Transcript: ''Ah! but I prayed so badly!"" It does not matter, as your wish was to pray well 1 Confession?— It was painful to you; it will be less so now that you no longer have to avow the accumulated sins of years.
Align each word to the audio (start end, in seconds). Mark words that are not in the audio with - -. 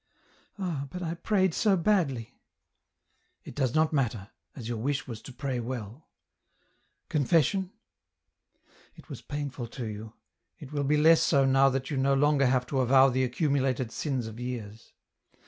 ''Ah! 0.57 0.87
but 0.89 1.03
I 1.03 1.13
prayed 1.13 1.53
so 1.53 1.77
badly!"" 1.77 2.39
It 3.45 3.53
does 3.53 3.75
not 3.75 3.93
matter, 3.93 4.31
as 4.55 4.67
your 4.67 4.79
wish 4.79 5.05
was 5.07 5.21
to 5.21 5.31
pray 5.31 5.59
well 5.59 5.91
1 5.91 6.01
Confession?— 7.09 7.71
It 8.97 9.09
was 9.09 9.21
painful 9.21 9.67
to 9.67 9.85
you; 9.85 10.13
it 10.57 10.73
will 10.73 10.85
be 10.85 10.97
less 10.97 11.21
so 11.21 11.45
now 11.45 11.69
that 11.69 11.91
you 11.91 11.97
no 11.97 12.15
longer 12.15 12.47
have 12.47 12.65
to 12.65 12.79
avow 12.79 13.09
the 13.11 13.23
accumulated 13.23 13.91
sins 13.91 14.25
of 14.25 14.39
years. 14.39 14.91